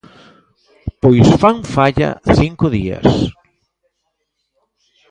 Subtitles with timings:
[1.01, 2.09] Pois fan falla
[2.41, 3.09] cinco días!